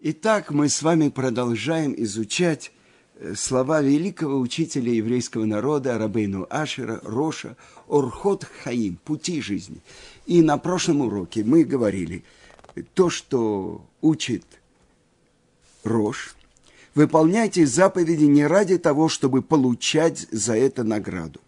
Итак, 0.00 0.52
мы 0.52 0.68
с 0.68 0.82
вами 0.82 1.08
продолжаем 1.08 1.92
изучать 1.96 2.70
э, 3.16 3.34
слова 3.34 3.82
великого 3.82 4.38
учителя 4.38 4.92
еврейского 4.92 5.44
народа 5.44 5.98
Рабейну 5.98 6.46
Ашера, 6.50 7.00
Роша, 7.02 7.56
Орхот 7.88 8.44
Хаим, 8.44 9.00
пути 9.04 9.40
жизни. 9.40 9.78
И 10.24 10.40
на 10.40 10.56
прошлом 10.56 11.00
уроке 11.00 11.42
мы 11.42 11.64
говорили, 11.64 12.22
то, 12.94 13.10
что 13.10 13.84
учит 14.00 14.44
Рош, 15.82 16.36
выполняйте 16.94 17.66
заповеди 17.66 18.26
не 18.26 18.46
ради 18.46 18.78
того, 18.78 19.08
чтобы 19.08 19.42
получать 19.42 20.28
за 20.30 20.56
это 20.56 20.84
награду. 20.84 21.40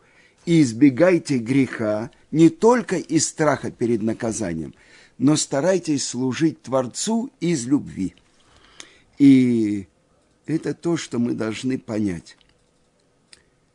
И 0.44 0.60
избегайте 0.62 1.38
греха 1.38 2.10
не 2.32 2.48
только 2.48 2.96
из 2.96 3.28
страха 3.28 3.70
перед 3.70 4.02
наказанием, 4.02 4.74
но 5.18 5.36
старайтесь 5.36 6.04
служить 6.04 6.62
Творцу 6.62 7.30
из 7.38 7.64
любви– 7.64 8.16
и 9.20 9.86
это 10.46 10.72
то, 10.72 10.96
что 10.96 11.18
мы 11.18 11.34
должны 11.34 11.78
понять. 11.78 12.38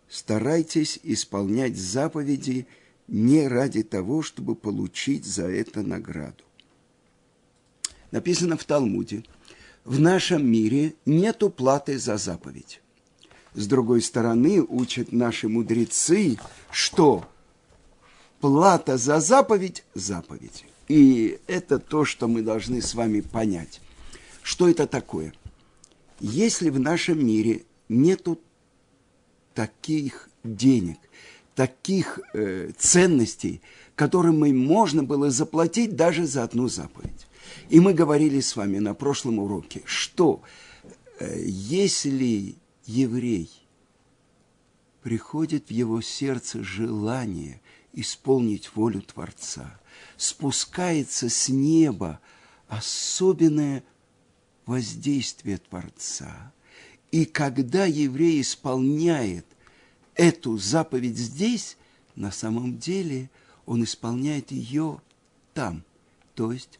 Старайтесь 0.10 1.00
исполнять 1.04 1.78
заповеди 1.78 2.66
не 3.08 3.48
ради 3.48 3.84
того, 3.84 4.24
чтобы 4.24 4.56
получить 4.56 5.24
за 5.24 5.46
это 5.46 5.84
награду. 5.84 6.44
Написано 8.10 8.58
в 8.58 8.64
Талмуде, 8.64 9.24
в 9.84 10.00
нашем 10.00 10.50
мире 10.50 10.96
нет 11.06 11.44
платы 11.56 12.00
за 12.00 12.18
заповедь. 12.18 12.82
С 13.54 13.68
другой 13.68 14.02
стороны, 14.02 14.64
учат 14.64 15.12
наши 15.12 15.48
мудрецы, 15.48 16.40
что 16.72 17.24
плата 18.42 18.98
за 18.98 19.20
заповедь– 19.20 19.84
заповедь. 19.94 20.66
И 20.88 21.40
это 21.46 21.78
то, 21.78 22.04
что 22.04 22.28
мы 22.28 22.42
должны 22.42 22.82
с 22.82 22.96
вами 22.96 23.22
понять. 23.22 23.80
Что 24.46 24.70
это 24.70 24.86
такое? 24.86 25.34
Если 26.20 26.70
в 26.70 26.80
нашем 26.80 27.26
мире 27.26 27.64
нету 27.90 28.40
таких 29.56 30.30
денег, 30.44 31.00
таких 31.56 32.20
э, 32.36 32.70
ценностей, 32.78 33.64
которыми 33.96 34.52
можно 34.52 35.04
было 35.04 35.32
заплатить 35.32 35.96
даже 35.96 36.28
за 36.28 36.44
одну 36.44 36.68
заповедь. 36.68 37.26
И 37.70 37.80
мы 37.80 37.96
говорили 37.96 38.40
с 38.40 38.56
вами 38.56 38.78
на 38.78 38.94
прошлом 38.94 39.40
уроке, 39.40 39.82
что 39.86 40.44
э, 41.18 41.42
если 41.44 42.54
еврей 42.86 43.50
приходит 45.02 45.70
в 45.70 45.72
его 45.72 46.02
сердце 46.02 46.64
желание 46.64 47.62
исполнить 47.94 48.76
волю 48.76 49.02
Творца, 49.02 49.82
спускается 50.18 51.30
с 51.30 51.50
неба 51.50 52.20
особенное 52.68 53.84
воздействие 54.66 55.58
Творца. 55.58 56.52
И 57.12 57.26
когда 57.26 57.86
еврей 57.86 58.42
исполняет 58.42 59.46
эту 60.16 60.58
заповедь 60.58 61.18
здесь, 61.18 61.78
на 62.16 62.32
самом 62.32 62.78
деле 62.78 63.30
он 63.66 63.84
исполняет 63.84 64.52
ее 64.52 65.02
там. 65.54 65.84
То 66.34 66.52
есть 66.52 66.80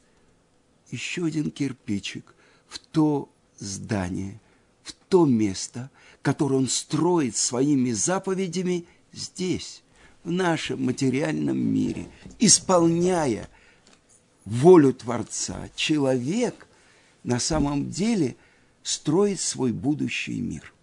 еще 0.92 1.26
один 1.26 1.52
кирпичик 1.52 2.36
в 2.68 2.80
то 2.80 3.30
здание, 3.58 4.40
в 4.84 4.94
то 4.94 5.26
место, 5.26 5.90
которое 6.22 6.56
он 6.56 6.68
строит 6.68 7.36
своими 7.36 7.92
заповедями 7.92 8.86
здесь, 9.14 9.82
в 10.24 10.32
нашем 10.32 10.86
материальном 10.86 11.58
мире, 11.58 12.08
исполняя 12.40 13.48
волю 14.44 14.92
Творца. 14.94 15.70
Человек– 15.76 16.68
на 17.26 17.40
самом 17.40 17.90
деле 17.90 18.38
строить 18.84 19.40
свой 19.40 19.72
будущий 19.72 20.40
мир. 20.40 20.74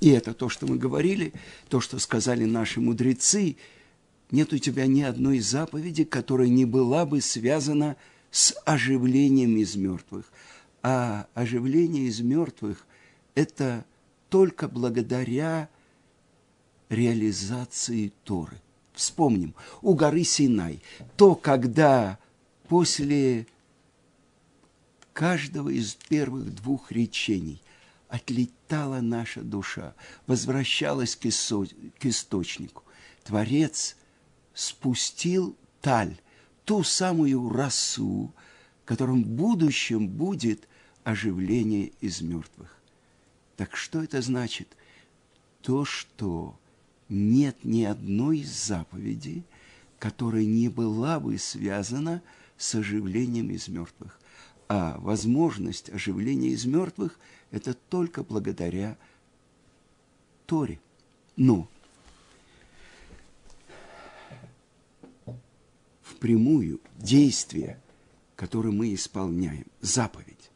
И 0.00 0.10
это 0.10 0.34
то, 0.34 0.48
что 0.48 0.66
мы 0.66 0.76
говорили, 0.76 1.32
то, 1.68 1.80
что 1.80 1.98
сказали 1.98 2.44
наши 2.44 2.80
мудрецы. 2.80 3.56
Нет 4.30 4.52
у 4.52 4.58
тебя 4.58 4.86
ни 4.86 5.02
одной 5.02 5.38
заповеди, 5.38 6.04
которая 6.04 6.48
не 6.48 6.64
была 6.64 7.06
бы 7.06 7.20
связана 7.20 7.96
с 8.30 8.54
оживлением 8.66 9.56
из 9.56 9.76
мертвых. 9.76 10.30
А 10.82 11.28
оживление 11.34 12.08
из 12.08 12.20
мертвых– 12.20 12.84
это 13.34 13.86
только 14.28 14.68
благодаря 14.68 15.68
реализации 16.88 18.12
Торы. 18.24 18.60
Вспомним, 18.92 19.54
у 19.82 19.94
горы 19.94 20.24
Синай, 20.24 20.82
то, 21.16 21.34
когда 21.34 22.18
после 22.68 23.46
каждого 25.14 25.70
из 25.70 25.94
первых 25.94 26.54
двух 26.54 26.92
речений 26.92 27.62
отлетала 28.08 29.00
наша 29.00 29.40
душа, 29.40 29.94
возвращалась 30.26 31.16
к, 31.16 31.24
исто 31.24 31.64
к 31.98 32.04
источнику. 32.04 32.82
Творец 33.22 33.96
спустил 34.52 35.56
таль, 35.80 36.20
ту 36.64 36.82
самую 36.82 37.48
росу, 37.48 38.32
которым 38.84 39.24
в 39.24 39.28
будущем 39.28 40.08
будет 40.08 40.68
оживление 41.04 41.92
из 42.00 42.20
мертвых. 42.20 42.76
Так 43.56 43.76
что 43.76 44.02
это 44.02 44.20
значит? 44.20 44.68
То, 45.62 45.84
что 45.84 46.58
нет 47.08 47.56
ни 47.64 47.84
одной 47.84 48.42
заповеди, 48.42 49.44
которая 49.98 50.44
не 50.44 50.68
была 50.68 51.20
бы 51.20 51.38
связана 51.38 52.20
с 52.58 52.74
оживлением 52.74 53.50
из 53.50 53.68
мертвых. 53.68 54.18
А 54.68 54.96
возможность 54.98 55.90
оживления 55.90 56.48
из 56.48 56.64
мертвых– 56.64 57.18
это 57.50 57.74
только 57.74 58.22
благодаря 58.22 58.96
Торе. 60.46 60.80
Но 61.36 61.68
впрямую 66.02 66.80
действие, 66.96 67.80
которое 68.36 68.70
мы 68.70 68.94
исполняем, 68.94 69.66
заповедь, 69.80 70.50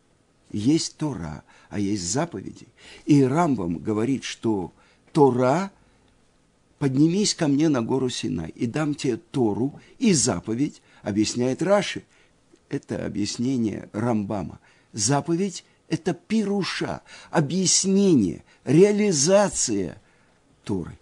есть 0.51 0.97
Тора, 0.97 1.45
а 1.69 1.79
есть 1.79 2.05
заповеди. 2.05 2.69
И 3.05 3.23
Рамбам 3.23 3.79
говорит, 3.79 4.25
что 4.25 4.73
Тора– 5.13 5.71
поднимись 6.79 7.35
ко 7.35 7.49
мне 7.49 7.69
на 7.69 7.83
гору 7.83 8.09
Синай 8.09 8.51
и 8.51 8.67
дам 8.67 8.95
тебе 8.95 9.17
Тору 9.17 9.79
и 9.99 10.13
заповедь, 10.13 10.81
объясняет 11.03 11.61
Раши– 11.61 12.05
это 12.69 13.05
объяснение 13.05 13.89
Рамбама. 13.93 14.61
Заповедь– 14.93 15.65
это 15.89 16.15
пируша, 16.15 17.03
объяснение, 17.31 18.45
реализация 18.65 20.01
Торы. 20.65 20.99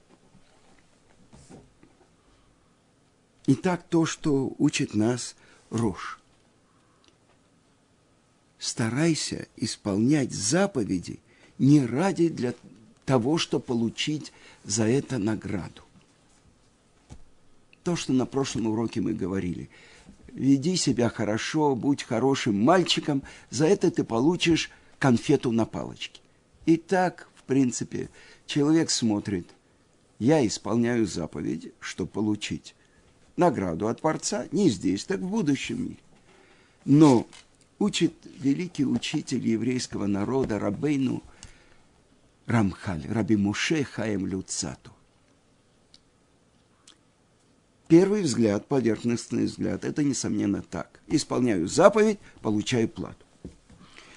Итак, 3.47 3.85
то, 3.89 4.07
что 4.07 4.55
учит 4.59 4.95
нас 4.95 5.37
Рош. 5.71 6.21
Старайся 8.59 9.47
исполнять 9.57 10.33
заповеди 10.33 11.21
не 11.59 11.85
ради 11.85 12.29
для 12.29 12.55
того, 13.05 13.39
чтобы 13.39 13.65
получить 13.65 14.33
за 14.65 14.89
это 14.89 15.19
награду. 15.19 15.83
То, 17.85 17.95
что 17.95 18.13
на 18.13 18.27
прошлом 18.27 18.67
уроке 18.67 19.01
мы 19.01 19.13
говорили– 19.13 19.71
веди 20.37 20.77
себя 20.77 21.09
хорошо, 21.09 21.75
будь 21.75 22.03
хорошим 22.03 22.63
мальчиком, 22.63 23.23
за 23.51 23.67
это 23.67 23.91
ты 23.91 24.05
получишь 24.05 24.71
конфету 24.99 25.51
на 25.51 25.65
палочке. 25.65 26.21
И 26.67 26.77
так, 26.77 27.29
в 27.35 27.43
принципе, 27.43 28.11
человек 28.47 28.91
смотрит, 28.91 29.49
я 30.19 30.47
исполняю 30.47 31.07
заповеди, 31.07 31.73
чтобы 31.81 32.11
получить 32.11 32.75
награду 33.37 33.89
от 33.89 34.01
Творца 34.01 34.47
не 34.53 34.69
здесь, 34.69 35.05
так 35.05 35.21
в 35.21 35.29
будущем 35.29 35.83
мире. 35.83 35.99
Но 36.85 37.27
учит 37.79 38.13
великий 38.39 38.85
учитель 38.85 39.47
еврейского 39.47 40.07
народа 40.07 40.59
Рабейну 40.59 41.23
Рамхаль, 42.47 43.07
Раби 43.09 43.37
Муше 43.37 43.85
Хаем 43.85 44.27
Люцату. 44.27 44.93
Первый 47.89 48.23
взгляд, 48.23 48.67
поверхностный 48.67 49.45
взгляд, 49.45 49.85
это, 49.85 50.03
несомненно, 50.03 50.63
так. 50.63 51.01
Исполняю 51.07 51.69
заповедь, 51.69 52.19
получаю 52.43 52.89
плату. 52.89 53.25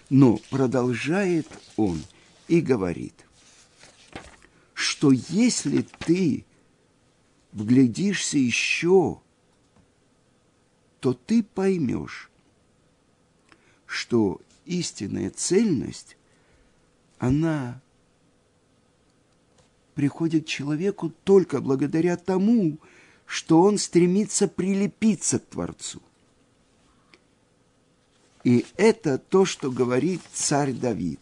Но 0.09 0.39
продолжает 0.49 1.47
он 1.77 2.01
и 2.47 2.61
говорит, 2.61 3.13
что 4.73 5.11
если 5.11 5.85
ты 5.99 6.45
вглядишься 7.51 8.39
еще, 8.39 9.21
то 10.99 11.13
ты 11.13 11.43
поймешь, 11.43 12.31
что 13.85 14.41
истинная 14.65 15.29
цельность, 15.29 16.17
она 17.19 17.81
приходит 19.93 20.45
к 20.45 20.47
человеку 20.47 21.11
только 21.23 21.61
благодаря 21.61 22.17
тому, 22.17 22.79
что 23.29 23.61
он 23.61 23.77
стремится 23.77 24.47
прилепиться 24.47 25.37
к 25.37 25.45
Творцу. 25.45 26.01
И 28.43 28.65
это 28.75 29.19
то, 29.19 29.45
что 29.45 29.69
говорит 29.69 30.21
царь 30.33 30.71
Давид. 30.73 31.19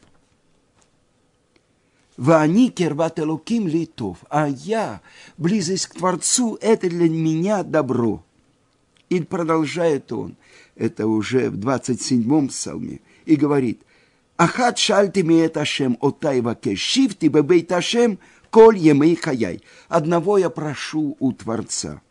Вани 2.16 2.70
керват 2.70 3.20
элуким 3.20 3.68
литов, 3.68 4.20
а 4.30 4.48
я, 4.48 5.02
близость 5.38 5.88
к 5.88 5.96
Творцу, 5.96 6.58
это 6.62 6.90
для 6.90 7.10
меня 7.10 7.62
добро. 7.64 8.24
И 9.10 9.22
продолжает 9.22 10.10
он, 10.14 10.38
это 10.76 11.08
уже 11.08 11.50
в 11.50 11.60
27-м 11.60 12.48
псалме, 12.48 13.02
и 13.26 13.36
говорит, 13.36 13.82
Ахат 14.38 14.78
шальти 14.78 15.24
меет 15.24 15.58
Ашем 15.58 15.98
отайва 16.00 16.56
кешифти 16.56 17.26
бебейт 17.26 17.72
Ашем 17.72 18.20
коль 18.50 18.78
емей 18.78 19.16
хаяй. 19.16 19.64
Одного 19.88 20.38
я 20.38 20.50
прошу 20.50 21.16
у 21.20 21.32
Творца. 21.32 22.02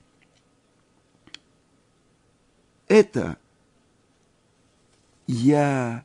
Это 2.89 3.37
я, 5.27 6.05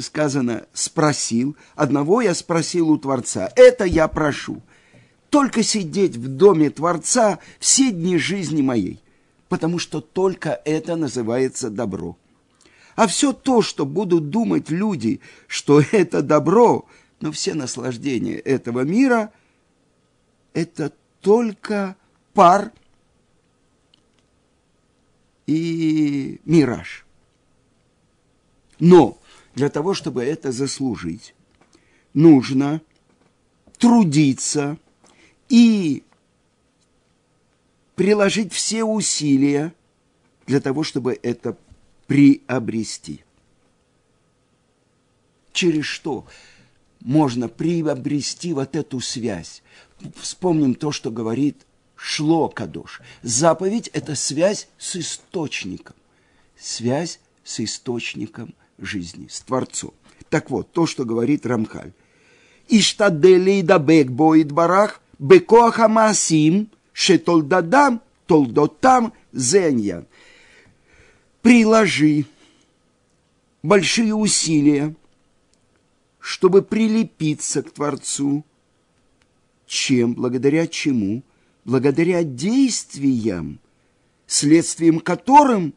сказано, 0.00 0.66
спросил, 0.72 1.56
одного 1.74 2.22
я 2.22 2.34
спросил 2.34 2.90
у 2.90 2.98
Творца, 2.98 3.50
это 3.56 3.84
я 3.84 4.08
прошу. 4.08 4.62
Только 5.30 5.62
сидеть 5.62 6.16
в 6.16 6.28
доме 6.28 6.70
Творца 6.70 7.38
все 7.60 7.90
дни 7.90 8.16
жизни 8.16 8.62
моей, 8.62 9.02
потому 9.50 9.78
что 9.78 10.00
только 10.00 10.60
это 10.64 10.96
называется 10.96 11.68
добро. 11.68 12.16
А 12.96 13.06
все 13.06 13.32
то, 13.32 13.60
что 13.62 13.84
будут 13.84 14.30
думать 14.30 14.70
люди, 14.70 15.20
что 15.46 15.82
это 15.92 16.22
добро, 16.22 16.86
но 17.20 17.32
все 17.32 17.54
наслаждения 17.54 18.36
этого 18.36 18.80
мира, 18.80 19.32
это 20.52 20.92
только 21.20 21.96
пар 22.32 22.72
и 25.46 26.40
мираж. 26.44 27.04
Но 28.78 29.18
для 29.54 29.68
того, 29.68 29.94
чтобы 29.94 30.24
это 30.24 30.52
заслужить, 30.52 31.34
нужно 32.14 32.80
трудиться 33.78 34.78
и 35.48 36.04
приложить 37.96 38.52
все 38.52 38.84
усилия 38.84 39.74
для 40.46 40.60
того, 40.60 40.84
чтобы 40.84 41.18
это 41.20 41.56
приобрести. 42.06 43.24
Через 45.52 45.84
что 45.84 46.26
можно 47.00 47.48
приобрести 47.48 48.52
вот 48.52 48.76
эту 48.76 49.00
связь? 49.00 49.62
Вспомним 50.16 50.74
то, 50.74 50.92
что 50.92 51.10
говорит 51.10 51.66
Шло 51.96 52.48
Кадош. 52.48 53.02
Заповедь– 53.22 53.88
это 53.92 54.14
связь 54.14 54.68
с 54.78 54.96
источником. 54.96 55.96
Связь 56.56 57.18
с 57.42 57.60
источником 57.60 58.54
жизни, 58.78 59.26
с 59.28 59.40
Творцом. 59.40 59.92
Так 60.30 60.50
вот, 60.50 60.70
то, 60.72 60.86
что 60.86 61.04
говорит 61.04 61.46
Рамхаль. 61.46 61.92
Иштадели 62.68 63.62
дабек 63.62 64.10
боит 64.10 64.52
барах, 64.52 65.00
бекоаха 65.18 65.88
маасим, 65.88 66.70
шетолдадам, 66.92 68.00
толдотам 68.26 69.12
зеньян. 69.32 70.06
Приложи 71.42 72.26
большие 73.62 74.14
усилия, 74.14 74.94
чтобы 76.28 76.60
прилепиться 76.60 77.62
к 77.62 77.70
Творцу. 77.70 78.44
Чем? 79.66 80.12
Благодаря 80.12 80.66
чему? 80.66 81.22
Благодаря 81.64 82.22
действиям, 82.22 83.60
следствием 84.26 85.00
которым 85.00 85.72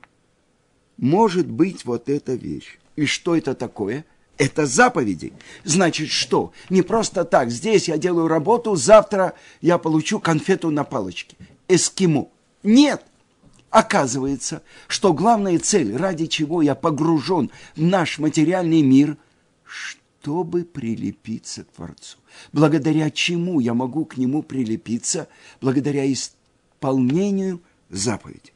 может 0.98 1.48
быть 1.48 1.86
вот 1.86 2.10
эта 2.10 2.34
вещь. 2.34 2.80
И 2.98 3.06
что 3.06 3.38
это 3.38 3.56
такое? 3.56 4.04
Это 4.38 4.66
заповеди. 4.66 5.32
Значит, 5.64 6.10
что? 6.10 6.52
Не 6.70 6.82
просто 6.82 7.24
так. 7.24 7.50
Здесь 7.50 7.88
я 7.88 7.98
делаю 7.98 8.28
работу, 8.28 8.76
завтра 8.76 9.36
я 9.62 9.78
получу 9.78 10.20
конфету 10.20 10.70
на 10.70 10.84
палочке. 10.84 11.38
Эскимо. 11.70 12.28
Нет. 12.62 13.06
Оказывается, 13.70 14.64
что 14.90 15.14
главная 15.14 15.60
цель, 15.60 15.96
ради 15.96 16.26
чего 16.26 16.62
я 16.62 16.76
погружен 16.76 17.52
в 17.78 17.82
наш 17.82 18.20
материальный 18.20 18.82
мир, 18.82 19.16
чтобы 20.22 20.66
прилепиться 20.66 21.64
к 21.64 21.72
Творцу. 21.72 22.18
Благодаря 22.54 23.10
чему 23.10 23.60
я 23.60 23.74
могу 23.74 24.06
к 24.06 24.18
Нему 24.18 24.44
прилепиться? 24.44 25.28
Благодаря 25.60 26.12
исполнению 26.12 27.60
заповеди. 27.90 28.54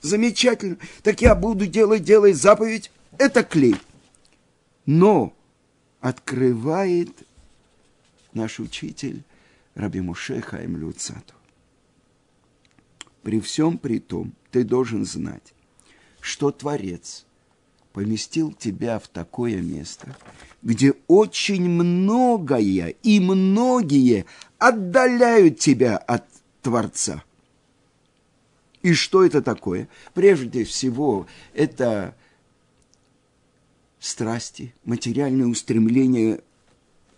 Замечательно. 0.00 0.76
Так 1.04 1.22
я 1.22 1.36
буду 1.36 1.66
делать, 1.66 2.02
делать 2.02 2.36
заповедь, 2.36 2.90
это 3.16 3.44
клей. 3.44 3.76
Но 4.86 5.32
открывает 6.00 7.10
наш 8.32 8.58
учитель 8.58 9.22
Раби 9.76 10.00
Муше 10.00 10.40
Хаим 10.40 10.76
Люцату. 10.76 11.34
При 13.22 13.40
всем 13.40 13.78
при 13.78 14.00
том, 14.00 14.34
ты 14.50 14.64
должен 14.64 15.04
знать, 15.06 15.54
что 16.20 16.50
Творец 16.50 17.24
поместил 17.94 18.52
тебя 18.52 18.98
в 18.98 19.06
такое 19.06 19.62
место, 19.62 20.16
где 20.62 20.94
очень 21.06 21.68
многое 21.68 22.88
и 22.88 23.20
многие 23.20 24.26
отдаляют 24.58 25.60
тебя 25.60 25.96
от 25.96 26.24
Творца. 26.60 27.22
И 28.82 28.94
что 28.94 29.24
это 29.24 29.40
такое? 29.42 29.88
Прежде 30.12 30.64
всего, 30.64 31.28
это 31.54 32.16
страсти, 34.00 34.74
материальные 34.84 35.46
устремления 35.46 36.40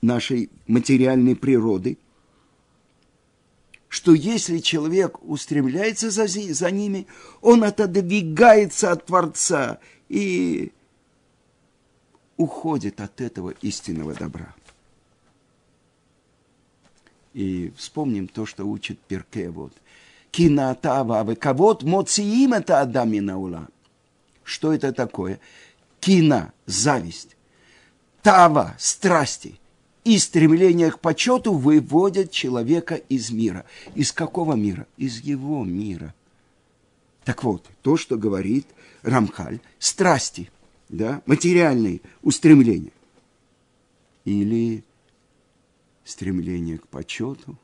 нашей 0.02 0.50
материальной 0.66 1.36
природы, 1.36 1.96
что 3.88 4.12
если 4.12 4.58
человек 4.58 5.22
устремляется 5.22 6.10
за, 6.10 6.28
за 6.28 6.70
ними, 6.70 7.06
он 7.40 7.64
отодвигается 7.64 8.92
от 8.92 9.06
Творца 9.06 9.80
и 10.08 10.72
уходит 12.36 13.00
от 13.00 13.20
этого 13.20 13.50
истинного 13.62 14.14
добра. 14.14 14.54
И 17.32 17.72
вспомним 17.76 18.28
то, 18.28 18.46
что 18.46 18.64
учит 18.64 18.98
Перке. 19.00 19.50
Вот. 19.50 19.72
Кинатава, 20.30 21.22
вы 21.24 21.36
кого 21.36 21.78
моциим 21.82 22.54
это 22.54 22.80
адамина 22.80 23.38
ула. 23.38 23.68
Что 24.42 24.72
это 24.72 24.92
такое? 24.92 25.40
кина, 26.06 26.52
зависть, 26.66 27.36
тава, 28.22 28.76
страсти 28.78 29.58
и 30.04 30.18
стремление 30.18 30.92
к 30.92 31.00
почету 31.00 31.52
выводят 31.52 32.30
человека 32.30 32.94
из 32.94 33.32
мира. 33.32 33.64
Из 33.96 34.12
какого 34.12 34.52
мира? 34.52 34.86
Из 34.96 35.18
его 35.18 35.64
мира. 35.64 36.14
Так 37.24 37.42
вот, 37.42 37.66
то, 37.82 37.96
что 37.96 38.16
говорит 38.16 38.68
Рамхаль, 39.06 39.60
страсти, 39.78 40.50
да, 40.88 41.22
материальные 41.26 42.00
устремления. 42.22 42.92
Или 44.24 44.84
стремление 46.04 46.78
к 46.78 46.88
почету, 46.88 47.56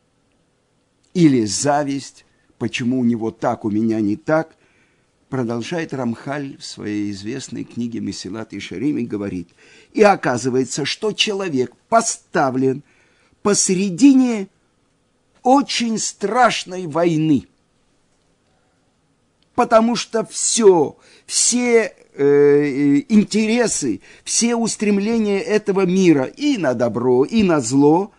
или 1.15 1.45
зависть, 1.45 2.25
почему 2.59 3.01
у 3.01 3.05
него 3.05 3.33
так, 3.33 3.65
у 3.65 3.71
меня 3.71 4.01
не 4.01 4.15
так, 4.17 4.57
продолжает 5.29 5.93
Рамхаль 5.93 6.59
в 6.59 6.65
своей 6.65 7.11
известной 7.11 7.65
книге 7.65 7.99
Месилат 7.99 8.53
и 8.53 8.61
Шарим 8.61 8.99
и 8.99 9.05
говорит, 9.05 9.49
и 9.93 10.03
оказывается, 10.03 10.85
что 10.85 11.13
человек 11.13 11.75
поставлен 11.89 12.85
посередине 13.43 14.47
очень 15.43 15.99
страшной 15.99 16.87
войны, 16.87 17.49
потому 19.55 19.97
что 19.97 20.25
все, 20.25 20.97
все 21.27 21.95
э, 22.15 23.03
интересы, 23.09 24.01
все 24.25 24.57
устремления 24.57 25.41
этого 25.41 25.87
мира 25.87 26.25
и 26.25 26.57
на 26.59 26.75
добро, 26.75 27.25
и 27.25 27.43
на 27.43 27.61
зло, 27.61 28.13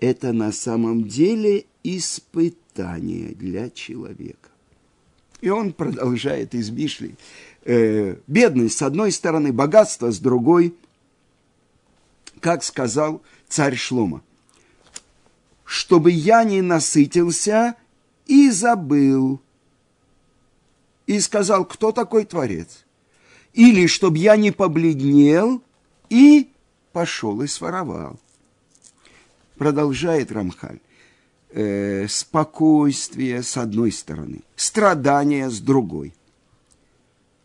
это 0.00 0.32
на 0.32 0.52
самом 0.52 1.04
деле 1.04 1.66
испытание 1.84 3.34
для 3.34 3.70
человека. 3.70 4.50
И 5.40 5.48
он 5.48 5.72
продолжает 5.72 6.54
из 6.54 6.70
Мишли. 6.70 7.16
Э, 7.64 8.16
бедность 8.26 8.78
с 8.78 8.82
одной 8.82 9.12
стороны, 9.12 9.52
богатство 9.52 10.10
с 10.10 10.18
другой. 10.18 10.74
Как 12.40 12.64
сказал 12.64 13.22
царь 13.48 13.76
Шлома. 13.76 14.22
Чтобы 15.64 16.10
я 16.10 16.44
не 16.44 16.62
насытился 16.62 17.76
и 18.26 18.50
забыл. 18.50 19.40
И 21.06 21.20
сказал, 21.20 21.64
кто 21.64 21.92
такой 21.92 22.24
Творец? 22.24 22.84
Или 23.52 23.86
чтобы 23.86 24.18
я 24.18 24.36
не 24.36 24.50
побледнел 24.50 25.62
и 26.08 26.50
пошел 26.92 27.42
и 27.42 27.46
своровал. 27.46 28.18
Продолжает 29.56 30.32
Рамхаль 30.32 30.80
э, 31.50 32.06
спокойствие 32.08 33.42
с 33.42 33.56
одной 33.56 33.92
стороны, 33.92 34.40
страдания 34.56 35.50
с 35.50 35.60
другой. 35.60 36.14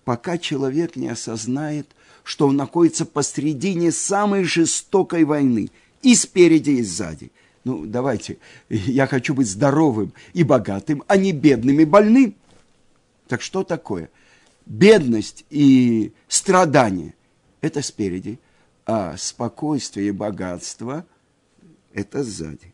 пока 0.07 0.37
человек 0.37 0.95
не 0.95 1.09
осознает, 1.09 1.87
что 2.23 2.47
он 2.47 2.55
находится 2.55 3.05
посредине 3.05 3.91
самой 3.91 4.45
жестокой 4.45 5.25
войны, 5.25 5.69
и 6.01 6.15
спереди, 6.15 6.69
и 6.69 6.81
сзади. 6.81 7.29
Ну, 7.65 7.85
давайте, 7.85 8.37
я 8.69 9.05
хочу 9.05 9.33
быть 9.33 9.49
здоровым 9.49 10.13
и 10.31 10.43
богатым, 10.43 11.03
а 11.07 11.17
не 11.17 11.33
бедным 11.33 11.81
и 11.81 11.83
больным. 11.83 12.35
Так 13.27 13.41
что 13.41 13.63
такое? 13.63 14.09
Бедность 14.65 15.45
и 15.49 16.11
страдание– 16.27 17.13
это 17.61 17.81
спереди, 17.81 18.39
а 18.85 19.15
спокойствие 19.17 20.09
и 20.09 20.11
богатство– 20.11 21.05
это 21.93 22.23
сзади. 22.23 22.73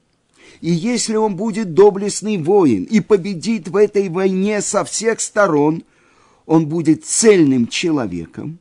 И 0.61 0.71
если 0.71 1.15
он 1.15 1.35
будет 1.35 1.73
доблестный 1.73 2.37
воин 2.37 2.83
и 2.83 2.99
победит 2.99 3.67
в 3.67 3.75
этой 3.75 4.09
войне 4.09 4.61
со 4.61 4.83
всех 4.83 5.21
сторон, 5.21 5.83
он 6.45 6.67
будет 6.67 7.05
цельным 7.05 7.67
человеком, 7.67 8.59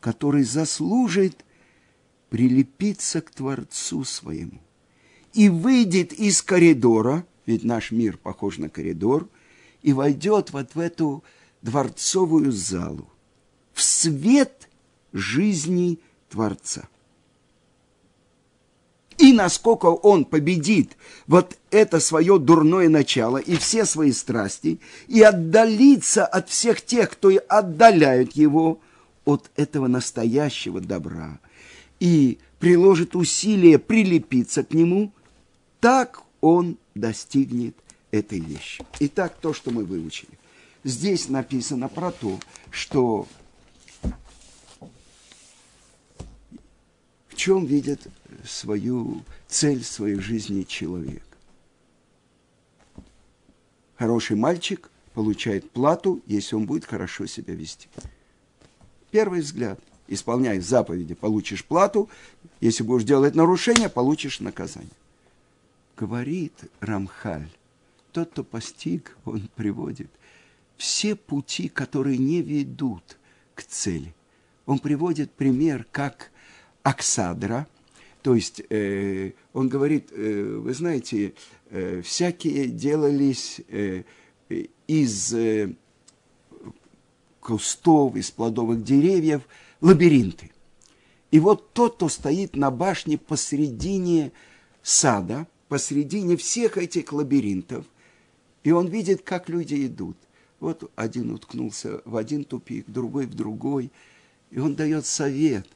который 0.00 0.44
заслужит 0.44 1.44
прилепиться 2.28 3.20
к 3.20 3.30
Творцу 3.30 4.04
своему 4.04 4.60
и 5.32 5.48
выйдет 5.48 6.12
из 6.12 6.42
коридора, 6.42 7.24
ведь 7.46 7.64
наш 7.64 7.90
мир 7.90 8.16
похож 8.16 8.58
на 8.58 8.68
коридор, 8.68 9.28
и 9.82 9.92
войдет 9.92 10.52
вот 10.52 10.74
в 10.74 10.78
эту 10.78 11.24
дворцовую 11.62 12.52
залу, 12.52 13.08
в 13.72 13.82
свет 13.82 14.68
жизни 15.12 15.98
Творца. 16.28 16.88
И 19.18 19.34
насколько 19.34 19.86
он 19.86 20.24
победит 20.24 20.96
вот 21.26 21.58
это 21.70 22.00
свое 22.00 22.38
дурное 22.38 22.88
начало 22.88 23.36
и 23.36 23.56
все 23.56 23.84
свои 23.84 24.12
страсти, 24.12 24.80
и 25.08 25.20
отдалится 25.20 26.24
от 26.24 26.48
всех 26.48 26.80
тех, 26.80 27.10
кто 27.10 27.30
отдаляют 27.48 28.32
его 28.32 28.80
от 29.26 29.50
этого 29.56 29.88
настоящего 29.88 30.80
добра, 30.80 31.38
и 31.98 32.38
приложит 32.58 33.14
усилия 33.14 33.78
прилепиться 33.78 34.64
к 34.64 34.72
нему, 34.72 35.12
так 35.80 36.22
он 36.40 36.78
достигнет 36.94 37.76
этой 38.10 38.40
вещи. 38.40 38.84
Итак, 39.00 39.36
то, 39.40 39.52
что 39.52 39.70
мы 39.70 39.84
выучили. 39.84 40.30
Здесь 40.84 41.28
написано 41.28 41.88
про 41.88 42.10
то, 42.10 42.38
что 42.70 43.26
в 47.28 47.36
чем 47.36 47.66
видит 47.66 48.06
свою 48.44 49.22
цель 49.48 49.84
своей 49.84 50.16
жизни 50.16 50.62
человек. 50.62 51.22
Хороший 53.96 54.36
мальчик 54.36 54.90
получает 55.12 55.70
плату, 55.70 56.22
если 56.26 56.56
он 56.56 56.64
будет 56.64 56.86
хорошо 56.86 57.26
себя 57.26 57.54
вести. 57.54 57.88
Первый 59.10 59.40
взгляд. 59.40 59.78
Исполняй 60.08 60.58
заповеди, 60.58 61.14
получишь 61.14 61.64
плату. 61.64 62.08
Если 62.60 62.82
будешь 62.82 63.04
делать 63.04 63.34
нарушение, 63.34 63.88
получишь 63.88 64.40
наказание. 64.40 64.90
Говорит 65.96 66.54
Рамхаль, 66.80 67.50
тот, 68.12 68.30
кто 68.30 68.44
постиг, 68.44 69.16
он 69.24 69.48
приводит 69.54 70.10
все 70.76 71.14
пути, 71.14 71.68
которые 71.68 72.18
не 72.18 72.42
ведут 72.42 73.18
к 73.54 73.62
цели. 73.62 74.14
Он 74.66 74.78
приводит 74.78 75.30
пример, 75.32 75.86
как 75.90 76.30
Аксадра, 76.82 77.66
то 78.22 78.34
есть 78.34 78.62
э, 78.70 79.32
он 79.52 79.68
говорит, 79.68 80.10
э, 80.12 80.60
вы 80.62 80.74
знаете, 80.74 81.34
э, 81.70 82.02
всякие 82.02 82.66
делались 82.66 83.60
э, 83.68 84.04
из 84.86 85.32
э, 85.34 85.74
кустов, 87.40 88.16
из 88.16 88.30
плодовых 88.30 88.84
деревьев 88.84 89.42
лабиринты. 89.80 90.50
И 91.30 91.38
вот 91.38 91.72
тот, 91.72 91.96
кто 91.96 92.08
стоит 92.08 92.56
на 92.56 92.70
башне 92.70 93.16
посредине 93.16 94.32
сада, 94.82 95.46
посредине 95.68 96.36
всех 96.36 96.76
этих 96.76 97.12
лабиринтов, 97.12 97.86
и 98.62 98.70
он 98.70 98.88
видит, 98.88 99.22
как 99.22 99.48
люди 99.48 99.86
идут. 99.86 100.16
Вот 100.58 100.90
один 100.94 101.30
уткнулся 101.30 102.02
в 102.04 102.16
один 102.16 102.44
тупик, 102.44 102.84
другой 102.88 103.26
в 103.26 103.34
другой, 103.34 103.90
и 104.50 104.58
он 104.58 104.74
дает 104.74 105.06
совет. 105.06 105.66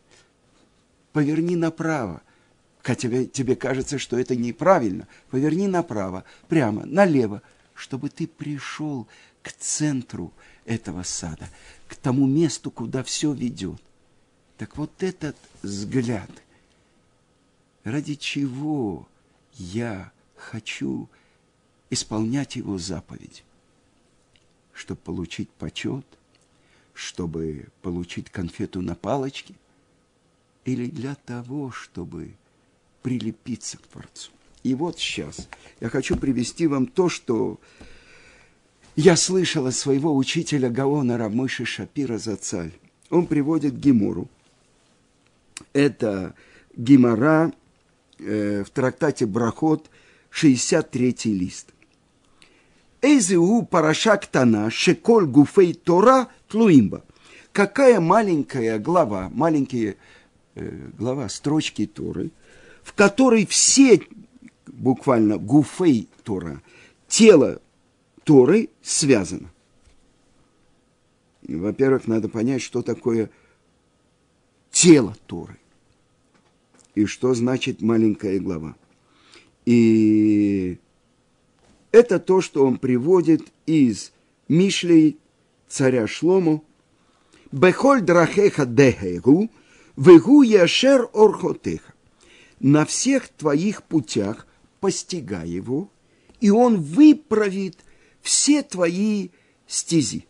Поверни 1.13 1.57
направо, 1.57 2.23
хотя 2.83 3.09
тебе 3.25 3.57
кажется, 3.57 3.99
что 3.99 4.19
это 4.19 4.37
неправильно. 4.37 5.09
Поверни 5.31 5.69
направо, 5.69 6.25
прямо, 6.49 6.85
налево, 6.85 7.41
чтобы 7.75 8.11
ты 8.11 8.27
пришел 8.27 9.09
к 9.43 9.53
центру 9.53 10.33
этого 10.65 11.03
сада, 11.03 11.49
к 11.89 11.95
тому 11.95 12.27
месту, 12.27 12.71
куда 12.71 13.03
все 13.03 13.33
ведет. 13.33 13.81
Так 14.59 14.77
вот 14.77 15.03
этот 15.03 15.37
взгляд, 15.63 16.31
ради 17.85 18.15
чего 18.15 19.09
я 19.55 20.13
хочу 20.37 21.09
исполнять 21.95 22.57
его 22.57 22.79
заповедь, 22.79 23.45
чтобы 24.73 25.01
получить 25.01 25.51
почет, 25.51 26.05
чтобы 26.93 27.67
получить 27.83 28.31
конфету 28.31 28.83
на 28.83 28.95
палочке, 28.95 29.55
или 30.65 30.87
для 30.87 31.15
того, 31.15 31.71
чтобы 31.71 32.35
прилепиться 33.03 33.79
к 33.79 33.83
Творцу. 33.83 34.31
И 34.63 34.75
вот 34.75 34.99
сейчас 34.99 35.49
я 35.81 35.89
хочу 35.89 36.17
привести 36.17 36.67
вам 36.67 36.87
то, 36.87 37.09
что 37.09 37.61
я 38.97 39.17
слышал 39.17 39.67
от 39.67 39.75
своего 39.75 40.17
учителя 40.17 40.71
Гаона 40.71 41.19
Рамыши 41.19 41.65
Шапира 41.65 42.17
Зацаль. 42.17 42.73
Он 43.11 43.27
приводит 43.27 43.79
Гимору. 43.79 44.29
Это 45.73 46.35
Гимара 46.77 47.53
э, 48.19 48.65
в 48.65 48.71
трактате 48.71 49.27
Брахот, 49.27 49.91
63 50.31 51.15
лист. 51.25 51.75
Эйзеу 53.05 53.67
парашак 53.71 54.27
тана 54.27 54.71
шеколь 54.71 55.27
гуфей 55.27 55.75
тора 55.75 56.29
тлуимба. 56.49 57.05
Какая 57.53 58.01
маленькая 58.01 58.79
глава, 58.79 59.31
маленькие 59.33 59.97
э, 60.55 60.89
глава, 60.99 61.29
строчки 61.29 61.87
Торы, 61.87 62.31
в 62.83 62.95
которой 62.95 63.47
все, 63.47 64.01
буквально, 64.67 65.37
гуфей 65.37 66.09
Тора, 66.23 66.63
тело 67.07 67.61
Торы 68.25 68.71
связано. 68.83 69.51
Во-первых, 71.47 72.09
надо 72.09 72.29
понять, 72.29 72.63
что 72.63 72.83
такое 72.83 73.31
тело 74.71 75.15
Торы. 75.27 75.59
И 76.95 77.05
что 77.05 77.35
значит 77.35 77.83
маленькая 77.83 78.41
глава. 78.41 78.75
И 79.67 80.79
это 81.95 82.19
то, 82.19 82.41
что 82.41 82.67
он 82.67 82.79
приводит 82.79 83.53
из 83.67 84.13
Мишлей 84.49 85.17
царя 85.69 86.09
Шлому. 86.09 86.65
Бехоль 87.53 88.03
драхеха 88.03 88.67
дехегу, 88.67 89.49
вегу 89.97 90.43
яшер 90.43 91.09
орхотеха. 91.15 91.93
На 92.59 92.85
всех 92.85 93.29
твоих 93.29 93.85
путях 93.85 94.49
постигай 94.81 95.49
его, 95.49 95.89
и 96.41 96.51
он 96.51 96.81
выправит 96.81 97.77
все 98.23 98.65
твои 98.65 99.29
стези. 99.69 100.27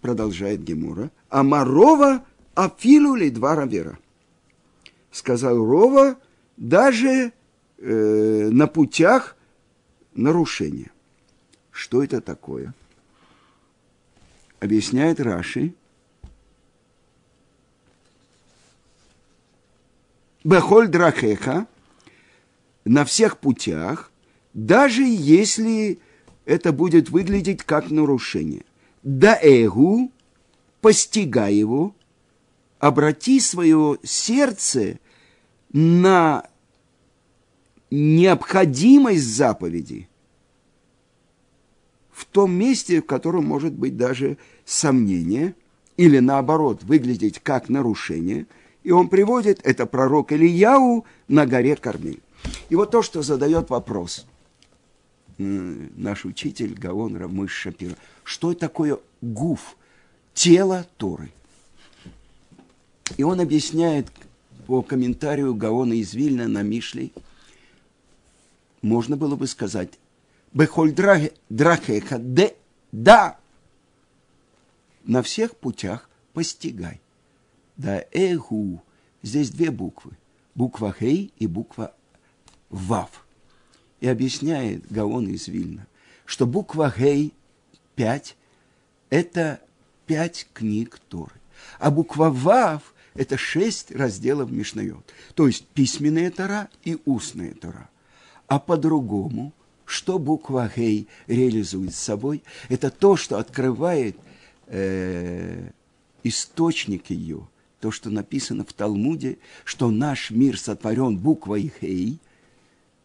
Продолжает 0.00 0.62
Гемора. 0.62 1.10
А 1.30 1.42
Марова 1.42 2.24
афилу 2.54 3.16
ли 3.16 3.30
два 3.30 3.56
равера. 3.56 3.98
Сказал 5.10 5.56
Рова, 5.56 6.16
даже 6.56 7.32
э, 7.78 8.48
на 8.52 8.68
путях 8.68 9.34
нарушения. 10.18 10.90
Что 11.70 12.02
это 12.02 12.20
такое? 12.20 12.74
Объясняет 14.60 15.20
Раши. 15.20 15.74
Бехоль 20.44 20.88
драхеха 20.88 21.66
на 22.84 23.04
всех 23.04 23.38
путях, 23.38 24.10
даже 24.54 25.02
если 25.02 26.00
это 26.44 26.72
будет 26.72 27.10
выглядеть 27.10 27.62
как 27.62 27.90
нарушение. 27.90 28.64
Да 29.02 29.38
эгу, 29.40 30.10
постигай 30.80 31.54
его, 31.54 31.94
обрати 32.78 33.40
свое 33.40 33.98
сердце 34.02 34.98
на 35.72 36.48
необходимость 37.90 39.26
заповеди 39.26 40.07
в 42.18 42.24
том 42.24 42.52
месте, 42.52 43.00
в 43.00 43.06
котором 43.06 43.46
может 43.46 43.74
быть 43.74 43.96
даже 43.96 44.38
сомнение, 44.64 45.54
или 45.96 46.18
наоборот, 46.18 46.82
выглядеть 46.82 47.38
как 47.38 47.68
нарушение. 47.68 48.46
И 48.82 48.90
он 48.90 49.08
приводит, 49.08 49.60
это 49.62 49.86
пророк 49.86 50.32
Ильяу 50.32 51.04
на 51.28 51.46
горе 51.46 51.76
Кармель. 51.76 52.20
И 52.70 52.74
вот 52.74 52.90
то, 52.90 53.02
что 53.02 53.22
задает 53.22 53.70
вопрос. 53.70 54.26
наш 55.38 56.24
учитель 56.24 56.74
Гаон 56.74 57.16
Рамыш 57.16 57.52
Шапира. 57.52 57.94
Что 58.24 58.52
такое 58.52 58.98
гуф? 59.22 59.76
Тело 60.34 60.86
Торы. 60.96 61.30
И 63.16 63.22
он 63.22 63.40
объясняет 63.40 64.08
по 64.66 64.82
комментарию 64.82 65.54
Гаона 65.54 65.92
из 65.92 66.14
Вильна 66.14 66.48
на 66.48 66.62
Мишлей, 66.62 67.12
можно 68.82 69.16
было 69.16 69.36
бы 69.36 69.46
сказать, 69.46 69.90
Бехоль 70.52 70.92
драхеха, 70.92 72.18
де, 72.18 72.56
да, 72.92 73.38
на 75.04 75.22
всех 75.22 75.56
путях 75.56 76.08
постигай. 76.32 77.00
Да 77.76 78.04
эгу, 78.12 78.82
здесь 79.22 79.50
две 79.50 79.70
буквы, 79.70 80.12
буква 80.54 80.92
хей 80.92 81.32
и 81.38 81.46
буква 81.46 81.94
вав. 82.70 83.24
И 84.00 84.08
объясняет 84.08 84.90
Гаон 84.90 85.28
из 85.28 85.48
Вильна, 85.48 85.86
что 86.24 86.46
буква 86.46 86.90
хей, 86.90 87.32
пять, 87.94 88.36
это 89.10 89.60
пять 90.06 90.48
книг 90.52 90.98
Торы. 91.08 91.34
А 91.78 91.90
буква 91.90 92.30
вав– 92.30 92.94
это 93.14 93.36
шесть 93.36 93.90
разделов 93.90 94.50
Мишнайот. 94.50 95.12
То 95.34 95.46
есть 95.46 95.66
письменная 95.68 96.30
Тора 96.30 96.68
и 96.84 96.98
устная 97.04 97.54
Тора. 97.54 97.88
А 98.46 98.58
по-другому, 98.58 99.52
что 99.88 100.18
буква 100.18 100.70
Гей 100.76 101.08
реализует 101.26 101.94
собой, 101.94 102.42
это 102.68 102.90
то, 102.90 103.16
что 103.16 103.38
открывает 103.38 104.16
э, 104.66 105.70
источник 106.22 107.08
ее, 107.08 107.48
то, 107.80 107.90
что 107.90 108.10
написано 108.10 108.66
в 108.66 108.72
Талмуде, 108.74 109.38
что 109.64 109.90
наш 109.90 110.30
мир 110.30 110.58
сотворен 110.58 111.16
буквой 111.16 111.72
Гей, 111.80 112.18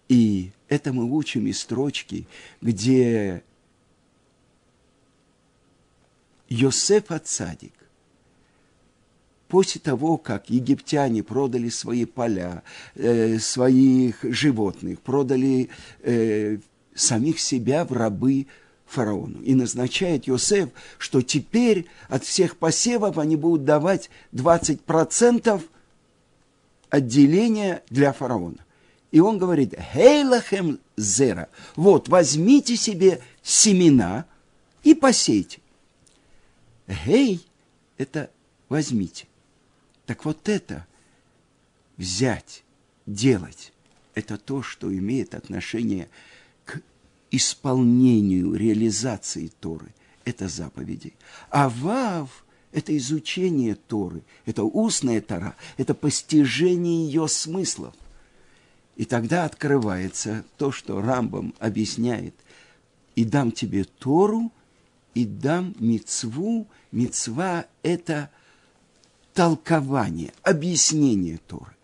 и 0.10 0.52
это 0.68 0.92
мы 0.92 1.10
учим 1.10 1.48
из 1.48 1.62
строчки, 1.62 2.28
где 2.60 3.44
Йосеф 6.50 7.12
Ацадик 7.12 7.74
после 9.54 9.80
того, 9.80 10.18
как 10.18 10.50
египтяне 10.50 11.22
продали 11.22 11.70
свои 11.70 12.06
поля, 12.06 12.64
э, 12.96 13.38
своих 13.38 14.24
животных, 14.24 15.00
продали 15.00 15.70
э, 16.02 16.58
самих 16.96 17.40
себя 17.40 17.86
в 17.86 17.92
рабы 17.92 18.48
фараону. 18.86 19.42
И 19.42 19.56
назначает 19.56 20.28
Йосеф, 20.28 20.70
что 20.98 21.22
теперь 21.22 21.88
от 22.10 22.24
всех 22.24 22.58
посевов 22.58 23.18
они 23.18 23.36
будут 23.36 23.66
давать 23.66 24.10
20% 24.34 25.62
отделения 26.90 27.84
для 27.90 28.14
фараона. 28.14 28.64
И 29.12 29.20
он 29.20 29.38
говорит, 29.38 29.76
«Хейлахем 29.94 30.80
зера». 30.98 31.50
Вот, 31.76 32.10
возьмите 32.10 32.76
себе 32.76 33.22
семена 33.42 34.26
и 34.84 34.94
посейте. 34.96 35.60
Гей– 36.88 37.46
это 37.98 38.30
возьмите. 38.70 39.28
Так 40.06 40.26
вот 40.26 40.50
это 40.50 40.86
взять, 41.98 42.64
делать, 43.06 43.72
это 44.16 44.38
то, 44.38 44.62
что 44.62 44.94
имеет 44.94 45.36
отношение 45.36 46.06
к 46.06 46.10
исполнению, 47.34 48.54
реализации 48.54 49.52
Торы. 49.60 49.94
Это 50.24 50.48
заповеди. 50.48 51.14
А 51.50 51.68
Вав– 51.68 52.46
это 52.72 52.96
изучение 52.96 53.76
Торы, 53.76 54.24
это 54.46 54.64
устная 54.64 55.20
Тора, 55.20 55.56
это 55.78 55.94
постижение 55.94 57.06
ее 57.06 57.28
смыслов. 57.28 57.94
И 58.96 59.06
тогда 59.06 59.46
открывается 59.46 60.46
то, 60.58 60.72
что 60.72 61.02
Рамбам 61.02 61.54
объясняет. 61.60 62.36
«И 63.16 63.26
дам 63.26 63.52
тебе 63.52 63.84
Тору, 63.84 64.52
и 65.14 65.26
дам 65.26 65.76
мицву». 65.80 66.68
Мицва– 66.92 67.66
это– 67.84 68.30
толкование, 69.34 70.32
объяснение 70.44 71.40
Торы. 71.48 71.76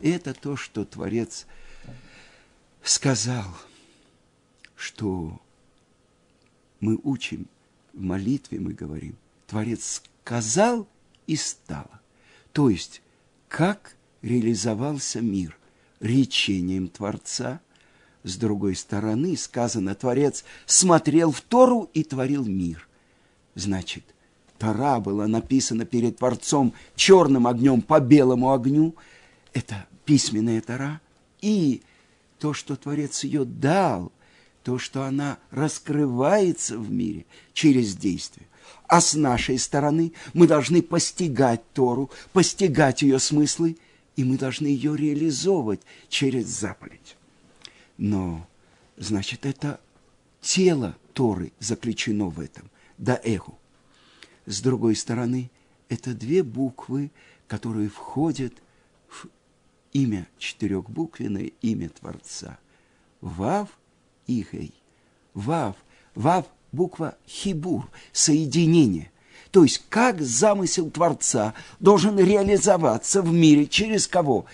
И 0.00 0.10
это 0.10 0.34
то, 0.34 0.56
что 0.56 0.84
Творец 0.84 1.46
сказал, 2.82 3.46
что 4.76 5.40
мы 6.80 7.00
учим 7.02 7.48
в 7.92 8.02
молитве, 8.02 8.60
мы 8.60 8.72
говорим, 8.72 9.16
Творец 9.46 10.02
сказал 10.24 10.86
и 11.26 11.36
стало. 11.36 12.00
То 12.52 12.68
есть, 12.68 13.02
как 13.48 13.96
реализовался 14.22 15.20
мир 15.20 15.56
речением 16.00 16.88
Творца, 16.88 17.60
с 18.22 18.36
другой 18.36 18.74
стороны 18.76 19.36
сказано, 19.36 19.94
Творец 19.94 20.44
смотрел 20.66 21.30
в 21.30 21.40
Тору 21.40 21.90
и 21.94 22.02
творил 22.02 22.44
мир. 22.44 22.86
Значит, 23.54 24.04
Тора 24.58 25.00
была 25.00 25.26
написана 25.26 25.84
перед 25.84 26.18
Творцом 26.18 26.74
черным 26.96 27.46
огнем 27.46 27.82
по 27.82 28.00
белому 28.00 28.52
огню. 28.52 28.94
Это 29.52 29.86
письменная 30.04 30.60
Тора. 30.60 31.00
И 31.40 31.82
то, 32.38 32.52
что 32.52 32.76
Творец 32.76 33.22
ее 33.24 33.44
дал, 33.44 34.12
то, 34.66 34.80
что 34.80 35.04
она 35.04 35.38
раскрывается 35.52 36.76
в 36.76 36.90
мире 36.90 37.24
через 37.52 37.94
действие. 37.94 38.48
А 38.88 39.00
с 39.00 39.14
нашей 39.14 39.60
стороны 39.60 40.12
мы 40.34 40.48
должны 40.48 40.82
постигать 40.82 41.62
Тору, 41.72 42.10
постигать 42.32 43.02
ее 43.02 43.20
смыслы, 43.20 43.76
и 44.16 44.24
мы 44.24 44.36
должны 44.36 44.66
ее 44.66 44.96
реализовывать 44.96 45.82
через 46.08 46.48
заповедь. 46.48 47.16
Но, 47.96 48.44
значит, 48.96 49.46
это 49.46 49.78
тело 50.40 50.96
Торы 51.12 51.52
заключено 51.60 52.26
в 52.26 52.40
этом, 52.40 52.68
да 52.98 53.20
эху. 53.22 53.56
С 54.46 54.60
другой 54.60 54.96
стороны, 54.96 55.48
это 55.88 56.12
две 56.12 56.42
буквы, 56.42 57.12
которые 57.46 57.88
входят 57.88 58.54
в 59.08 59.28
имя, 59.92 60.26
четырехбуквенное 60.38 61.52
имя 61.62 61.88
Творца. 61.88 62.58
Вав 63.20 63.68
и 64.26 64.46
Гей. 64.50 64.74
Вав. 65.34 65.74
Вав– 66.14 66.44
буква 66.72 67.16
хибур, 67.26 67.88
соединение. 68.12 69.10
То 69.50 69.62
есть, 69.62 69.84
как 69.88 70.20
замысел 70.20 70.90
Творца 70.90 71.54
должен 71.80 72.18
реализоваться 72.18 73.22
в 73.22 73.32
мире, 73.32 73.66
через 73.66 74.06
кого? 74.06 74.46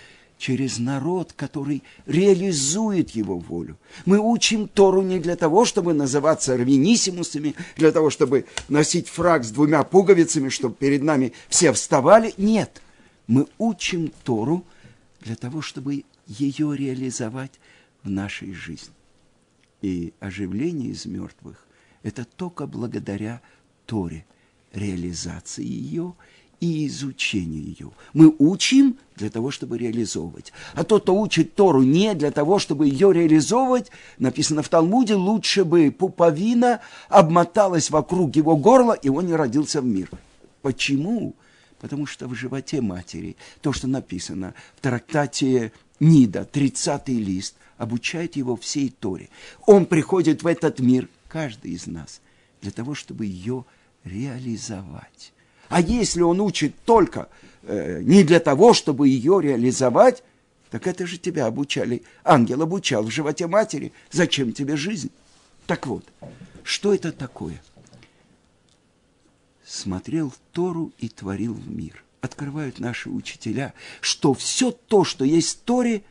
через 0.43 0.77
народ, 0.77 1.31
который 1.31 1.83
реализует 2.05 3.11
его 3.11 3.39
волю. 3.39 3.77
Мы 4.05 4.19
учим 4.19 4.67
Тору 4.67 5.01
не 5.01 5.19
для 5.19 5.37
того, 5.37 5.63
чтобы 5.63 5.93
называться 5.93 6.57
равенисимусами, 6.57 7.55
для 7.77 7.93
того, 7.93 8.09
чтобы 8.09 8.45
носить 8.67 9.07
фраг 9.07 9.45
с 9.45 9.51
двумя 9.51 9.83
пуговицами, 9.83 10.49
чтобы 10.49 10.75
перед 10.75 11.01
нами 11.01 11.31
все 11.47 11.71
вставали. 11.71 12.33
Нет, 12.35 12.81
мы 13.25 13.47
учим 13.57 14.11
Тору 14.25 14.65
для 15.21 15.37
того, 15.37 15.61
чтобы 15.61 16.03
ее 16.27 16.75
реализовать 16.75 17.53
в 18.03 18.09
нашей 18.09 18.51
жизни. 18.51 18.93
И 19.83 20.13
оживление 20.19 20.89
из 20.89 21.05
мертвых– 21.05 21.67
это 22.03 22.25
только 22.25 22.65
благодаря 22.65 23.41
Торе, 23.85 24.25
реализации 24.73 25.63
ее– 25.63 26.15
и 26.63 26.87
изучение 26.87 27.61
ее. 27.61 27.91
Мы 28.13 28.33
учим 28.39 28.97
для 29.17 29.29
того, 29.29 29.51
чтобы 29.51 29.77
реализовывать. 29.77 30.53
А 30.75 30.85
тот, 30.85 31.03
кто 31.03 31.19
учит 31.19 31.55
Тору 31.55 31.83
не 31.83 32.13
для 32.13 32.31
того, 32.31 32.57
чтобы 32.57 32.87
ее 32.87 33.11
реализовывать, 33.11 33.91
написано 34.17 34.63
в 34.63 34.69
Талмуде, 34.69 35.15
лучше 35.15 35.65
бы 35.65 35.91
пуповина 35.91 36.79
обмоталась 37.09 37.89
вокруг 37.89 38.37
его 38.37 38.55
горла, 38.55 38.93
и 38.93 39.09
он 39.09 39.25
не 39.27 39.35
родился 39.35 39.81
в 39.81 39.85
мир. 39.85 40.09
Почему? 40.61 41.35
Потому 41.81 42.05
что 42.05 42.29
в 42.29 42.33
животе 42.33 42.79
матери 42.79 43.35
то, 43.59 43.73
что 43.73 43.87
написано 43.87 44.53
в 44.77 44.79
трактате 44.79 45.73
Нида, 45.99 46.45
30 46.45 47.09
лист, 47.09 47.55
обучает 47.83 48.35
его 48.35 48.55
всей 48.55 48.89
Торе. 48.89 49.29
Он 49.65 49.85
приходит 49.85 50.43
в 50.43 50.47
этот 50.47 50.79
мир, 50.79 51.07
каждый 51.27 51.71
из 51.71 51.85
нас, 51.87 52.21
для 52.61 52.71
того, 52.71 52.95
чтобы 52.95 53.25
ее 53.25 53.65
реализовать. 54.03 55.33
А 55.69 55.81
если 55.81 56.21
он 56.21 56.41
учит 56.41 56.75
только 56.85 57.29
э, 57.63 58.01
не 58.01 58.23
для 58.23 58.39
того, 58.39 58.73
чтобы 58.73 59.07
ее 59.07 59.39
реализовать, 59.41 60.23
так 60.69 60.87
это 60.87 61.05
же 61.05 61.17
тебя 61.17 61.45
обучали, 61.45 62.03
ангел 62.23 62.61
обучал 62.63 63.03
в 63.03 63.11
животе 63.11 63.47
матери, 63.47 63.91
зачем 64.11 64.53
тебе 64.53 64.75
жизнь? 64.75 65.11
Так 65.67 65.87
вот, 65.87 66.05
что 66.63 66.93
это 66.93 67.11
такое? 67.11 67.61
Смотрел 69.65 70.29
в 70.29 70.37
Тору 70.51 70.91
и 70.99 71.09
творил 71.09 71.53
в 71.53 71.69
мир. 71.69 72.03
Открывают 72.21 72.79
наши 72.79 73.09
учителя, 73.09 73.73
что 74.01 74.33
все 74.33 74.71
то, 74.71 75.03
что 75.03 75.25
есть 75.25 75.59
в 75.59 75.61
Торе, 75.61 76.03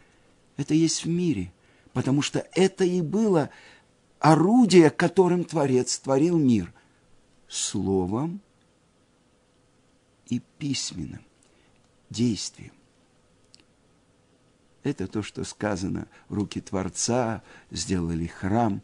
это 0.57 0.75
есть 0.75 1.05
в 1.05 1.09
мире, 1.09 1.51
потому 1.93 2.23
что 2.23 2.47
это 2.53 2.85
и 2.85 3.01
было 3.01 3.51
орудие, 4.19 4.91
которым 4.91 5.45
Творец 5.45 5.99
творил 5.99 6.39
мир. 6.39 6.73
Словом– 7.49 8.41
и 10.33 10.41
письменным 10.57 11.21
действием. 12.09 12.73
Это 14.83 15.07
то, 15.07 15.23
что 15.23 15.45
сказано, 15.45 16.09
руки 16.31 16.59
Творца 16.59 17.43
сделали 17.71 18.27
храм, 18.27 18.81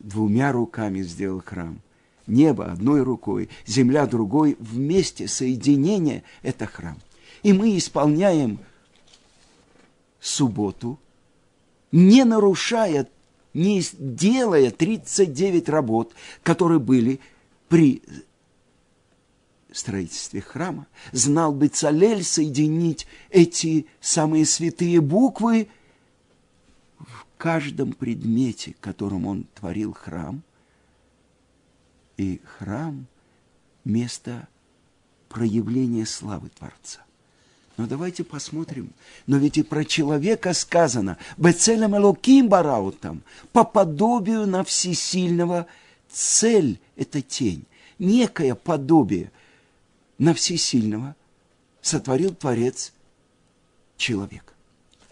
двумя 0.00 0.50
руками 0.50 1.02
сделал 1.02 1.40
храм. 1.40 1.80
Небо 2.26 2.64
одной 2.64 3.02
рукой, 3.02 3.48
земля 3.64 4.06
другой, 4.06 4.56
вместе 4.58 5.28
соединение– 5.28 6.24
это 6.42 6.66
храм. 6.66 6.98
И 7.44 7.52
мы 7.52 7.78
исполняем 7.78 8.58
субботу, 10.18 10.98
не 11.94 12.24
нарушая, 12.24 13.08
не 13.54 13.80
делая 13.92 14.72
39 14.72 15.68
работ, 15.68 16.12
которые 16.42 16.80
были 16.80 17.20
при 17.68 18.02
строительстве 19.70 20.40
храма. 20.40 20.88
Знал 21.12 21.52
бы 21.52 21.68
Цалель 21.68 22.24
соединить 22.24 23.06
эти 23.30 23.86
самые 24.00 24.44
святые 24.44 25.00
буквы 25.00 25.68
в 26.98 27.26
каждом 27.38 27.92
предмете, 27.92 28.74
которым 28.80 29.26
он 29.26 29.46
творил 29.54 29.92
храм. 29.92 30.42
И 32.16 32.40
храм– 32.58 33.06
место 33.84 34.48
проявления 35.28 36.06
славы 36.06 36.48
Творца. 36.48 37.04
Но 37.76 37.86
давайте 37.86 38.22
посмотрим. 38.22 38.92
Но 39.26 39.36
ведь 39.36 39.58
и 39.58 39.62
про 39.62 39.84
человека 39.84 40.54
сказано, 40.54 41.18
«Бецелем 41.36 41.96
элоким 41.96 42.48
бараутам», 42.48 43.22
по 43.52 43.64
подобию 43.64 44.46
на 44.46 44.62
всесильного. 44.62 45.66
Цель– 46.08 46.78
это 46.96 47.20
тень, 47.20 47.64
некое 47.98 48.54
подобие 48.54 49.32
на 50.18 50.34
всесильного 50.34 51.16
сотворил 51.82 52.32
Творец 52.34 52.92
человек. 53.96 54.54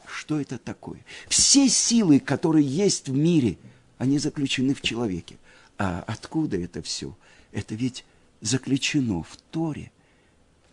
Что 0.07 0.41
это 0.41 0.59
такое? 0.59 1.01
Все 1.29 1.69
силы, 1.69 2.21
которые 2.21 2.67
есть 2.67 3.09
в 3.09 3.17
мире, 3.17 3.59
они 3.99 4.19
заключены 4.19 4.75
в 4.75 4.83
человеке. 4.83 5.37
А 5.79 6.05
откуда 6.07 6.57
это 6.57 6.81
все? 6.83 7.17
Это 7.51 7.75
ведь 7.75 8.05
заключено 8.41 9.25
в 9.25 9.37
Торе. 9.51 9.91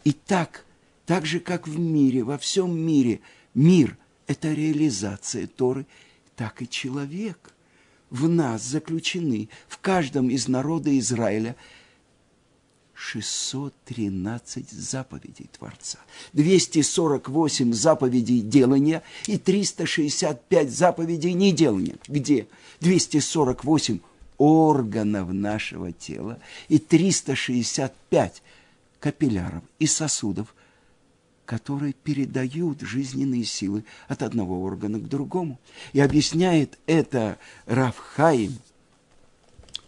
И 0.03 0.11
так– 0.11 0.65
так 1.09 1.25
же, 1.25 1.39
как 1.39 1.67
в 1.67 1.79
мире, 1.79 2.23
во 2.23 2.37
всем 2.37 2.79
мире, 2.79 3.19
мир– 3.55 3.97
это 4.27 4.53
реализация 4.53 5.47
Торы, 5.47 5.87
так 6.35 6.61
и 6.61 6.69
человек. 6.69 7.51
В 8.11 8.29
нас 8.29 8.61
заключены, 8.61 9.49
в 9.67 9.79
каждом 9.79 10.29
из 10.29 10.47
народа 10.47 10.95
Израиля, 10.99 11.55
613 12.93 14.69
заповедей 14.69 15.49
Творца, 15.57 15.97
248 16.33 17.73
заповедей 17.73 18.41
делания 18.41 19.01
и 19.25 19.39
365 19.39 20.69
заповедей 20.69 21.33
неделания. 21.33 21.95
Где? 22.07 22.47
248 22.81 23.97
органов 24.37 25.33
нашего 25.33 25.91
тела 25.91 26.37
и 26.67 26.77
365 26.77 28.43
капилляров 28.99 29.63
и 29.79 29.87
сосудов, 29.87 30.53
которые 31.49 31.93
передают 31.93 32.81
жизненные 32.81 33.43
силы 33.43 33.83
от 34.07 34.21
одного 34.21 34.61
органа 34.61 34.99
к 34.99 35.09
другому. 35.09 35.59
И 35.93 35.99
объясняет 35.99 36.77
это 36.85 37.39
Равхаим, 37.65 38.59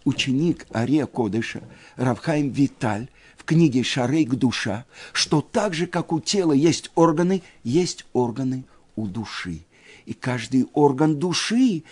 ученик 0.03 0.65
Ария 0.73 1.05
Кодыша, 1.05 1.61
Равхаим 1.97 2.49
Виталь, 2.49 3.09
в 3.37 3.43
книге 3.43 3.83
«Шарейк 3.83 4.31
душа», 4.31 4.85
что 5.13 5.41
так 5.41 5.75
же, 5.75 5.85
как 5.85 6.11
у 6.11 6.19
тела 6.19 6.53
есть 6.53 6.89
органы, 6.95 7.43
есть 7.63 8.07
органы 8.13 8.65
у 8.95 9.05
души. 9.05 9.59
И 10.07 10.15
каждый 10.15 10.67
орган 10.73 11.19
души 11.19 11.83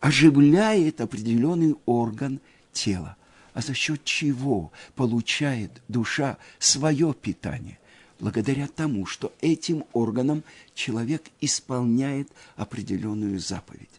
оживляет 0.00 1.00
определенный 1.00 1.76
орган 1.86 2.40
тела. 2.72 3.14
А 3.54 3.60
за 3.60 3.72
счет 3.72 4.02
чего 4.02 4.72
получает 4.96 5.80
душа 5.86 6.38
свое 6.58 7.14
питание? 7.14 7.78
Благодаря 8.22 8.68
тому, 8.68 9.04
что 9.04 9.32
этим 9.40 9.84
органом 9.92 10.44
человек 10.74 11.24
исполняет 11.40 12.28
определенную 12.54 13.40
заповедь. 13.40 13.90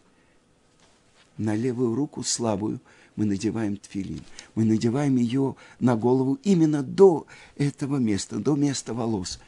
На 1.36 1.54
левую 1.54 1.94
руку 1.94 2.22
слабую 2.22 2.80
мы 3.16 3.26
надеваем 3.26 3.76
тфилин. 3.76 4.24
Мы 4.54 4.64
надеваем 4.64 5.16
ее 5.16 5.56
на 5.78 5.94
голову 5.94 6.38
именно 6.42 6.82
до 6.82 7.26
этого 7.56 7.98
места, 7.98 8.38
до 8.38 8.56
места 8.56 8.94
волос. 8.94 9.40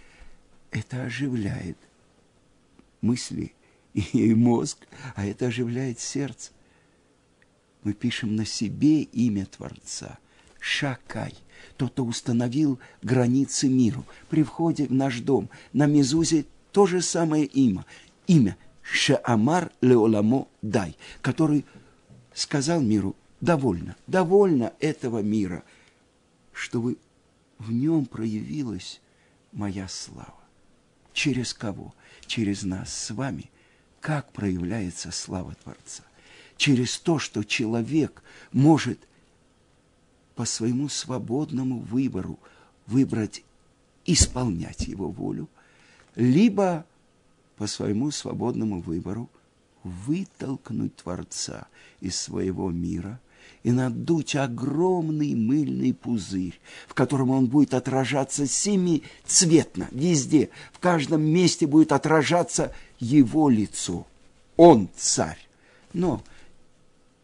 Это 0.71 1.05
оживляет 1.05 1.79
мысли 3.01 3.55
и 3.95 4.35
мозг, 4.35 4.87
а 5.15 5.25
это 5.25 5.47
оживляет 5.47 6.01
сердце. 6.01 6.53
Мы 7.83 7.95
пишем 7.95 8.37
на 8.37 8.45
себе 8.45 9.05
имя 9.05 9.47
Творца. 9.47 10.19
Шакай 10.69 11.33
тот, 11.77 11.93
кто 11.93 12.05
установил 12.05 12.81
границы 13.01 13.69
миру. 13.69 14.05
При 14.29 14.43
входе 14.43 14.87
в 14.87 14.93
наш 14.93 15.21
дом 15.21 15.49
на 15.73 15.87
Мезузе 15.87 16.45
то 16.73 16.87
же 16.87 17.03
самое 17.03 17.45
имя. 17.45 17.87
Имя 18.27 18.57
Шаамар 18.83 19.71
Леоламо 19.81 20.49
Дай, 20.63 20.97
который 21.23 21.65
сказал 22.35 22.81
миру, 22.81 23.15
довольно, 23.41 23.95
довольно 24.09 24.73
этого 24.81 25.23
мира, 25.23 25.63
чтобы 26.53 26.99
в 27.59 27.71
нем 27.71 28.05
проявилась 28.05 29.01
моя 29.53 29.87
слава. 29.87 30.41
Через 31.13 31.55
кого? 31.55 31.95
Через 32.27 32.65
нас 32.65 32.93
с 32.93 33.13
вами. 33.13 33.53
Как 34.01 34.33
проявляется 34.33 35.13
слава 35.13 35.55
Творца? 35.63 36.03
Через 36.57 36.99
то, 36.99 37.21
что 37.21 37.45
человек 37.45 38.25
может– 38.51 38.99
по 40.37 40.45
своему 40.45 40.89
свободному 40.89 41.81
выбору 41.81 42.39
выбрать 42.87 43.43
исполнять 44.05 44.87
его 44.87 45.09
волю, 45.11 45.49
либо 46.15 46.85
по 47.57 47.67
своему 47.67 48.11
свободному 48.11 48.81
выбору 48.81 49.29
вытолкнуть 49.83 50.95
Творца 50.97 51.67
из 52.01 52.21
своего 52.21 52.71
мира 52.71 53.19
и 53.63 53.73
надуть 53.73 54.37
огромный 54.37 55.35
мыльный 55.35 55.95
пузырь, 55.95 56.61
в 56.87 56.95
котором 56.95 57.31
он 57.31 57.47
будет 57.47 57.75
отражаться 57.75 58.47
семицветно, 58.47 59.89
везде, 59.91 60.51
в 60.73 60.79
каждом 60.79 61.23
месте 61.23 61.67
будет 61.67 61.93
отражаться 61.93 62.73
его 63.01 63.49
лицо. 63.49 64.07
Он 64.57 64.89
царь. 64.97 65.39
Но 65.93 66.23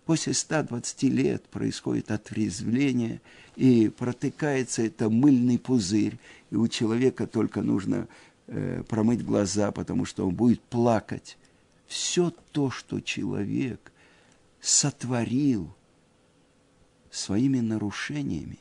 После 0.05 0.35
120 0.35 1.03
лет 1.05 1.45
происходит 1.45 2.11
отрезвление, 2.11 3.21
и 3.55 3.89
протыкается 3.89 4.83
это 4.83 5.09
мыльный 5.09 5.59
пузырь, 5.59 6.19
и 6.51 6.57
у 6.57 6.67
человека 6.67 7.27
только 7.27 7.63
нужно 7.63 8.09
э, 8.49 8.83
промыть 8.89 9.25
глаза, 9.25 9.71
потому 9.71 10.05
что 10.05 10.27
он 10.27 10.35
будет 10.35 10.61
плакать. 10.61 11.39
Все 11.87 12.33
то, 12.51 12.71
что 12.71 13.01
человек 13.01 13.93
сотворил 14.61 15.73
своими 17.11 17.61
нарушениями, 17.61 18.59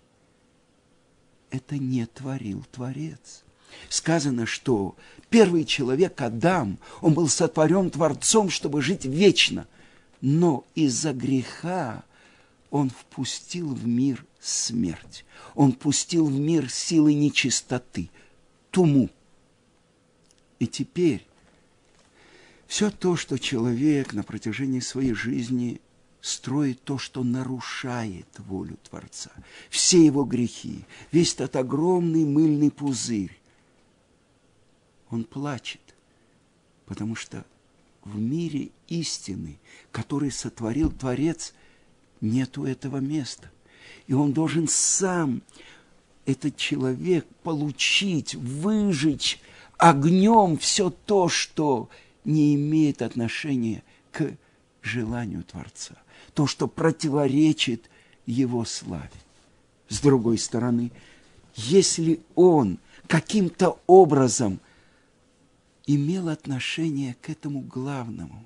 это 1.50 1.78
не 1.78 2.06
творил 2.06 2.64
Творец. 2.72 3.44
Сказано, 3.90 4.46
что 4.46 4.96
первый 5.30 5.64
человек, 5.64 6.22
Адам, 6.22 6.78
он 7.00 7.14
был 7.14 7.28
сотворен 7.30 7.90
Творцом, 7.90 8.52
чтобы 8.52 8.84
жить 8.84 9.06
вечно– 9.06 9.66
но 10.22 10.66
из-за 10.76 11.14
греха 11.14 12.04
он 12.70 12.90
впустил 12.90 13.74
в 13.74 13.86
мир 13.86 14.26
смерть. 14.40 15.26
Он 15.56 15.74
пустил 15.74 16.28
в 16.28 16.40
мир 16.40 16.70
силы 16.70 17.14
нечистоты, 17.14 18.10
туму. 18.70 19.10
И 20.60 20.68
теперь 20.68 21.26
все 22.68 22.90
то, 22.92 23.16
что 23.16 23.38
человек 23.38 24.14
на 24.14 24.24
протяжении 24.24 24.80
своей 24.80 25.14
жизни 25.14 25.82
строит 26.22 26.84
то, 26.84 26.98
что 27.00 27.24
нарушает 27.24 28.28
волю 28.38 28.78
Творца, 28.88 29.32
все 29.70 30.06
его 30.06 30.24
грехи, 30.24 30.86
весь 31.12 31.34
этот 31.34 31.56
огромный 31.56 32.26
мыльный 32.26 32.70
пузырь, 32.70 33.36
он 35.10 35.24
плачет, 35.26 35.82
потому 36.86 37.16
что 37.16 37.44
в 38.04 38.20
мире 38.20 38.72
истины, 38.88 39.60
который 39.92 40.32
сотворил 40.32 40.92
Творец, 40.92 41.54
нету 42.20 42.66
этого 42.66 42.98
места. 42.98 43.52
И 44.08 44.14
он 44.14 44.34
должен 44.34 44.68
сам, 44.68 45.42
этот 46.26 46.56
человек, 46.56 47.26
получить, 47.44 48.36
выжечь 48.36 49.40
огнем 49.78 50.58
все 50.58 50.90
то, 50.92 51.30
что 51.30 51.90
не 52.24 52.56
имеет 52.56 53.02
отношения 53.02 53.84
к 54.12 54.38
желанию 54.82 55.44
Творца, 55.44 55.96
то, 56.34 56.46
что 56.46 56.68
противоречит 56.68 57.90
его 58.26 58.66
славе. 58.66 59.10
С 59.90 60.00
другой 60.00 60.38
стороны, 60.38 60.92
если 61.56 62.22
он 62.36 62.80
каким-то 63.08 63.80
образом– 63.88 64.60
имел 65.96 66.30
отношение 66.30 67.16
к 67.22 67.30
этому 67.30 67.62
главному, 67.62 68.46